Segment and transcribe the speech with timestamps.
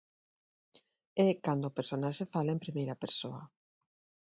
[1.27, 3.43] É cando o personaxe fala en primeira persoa.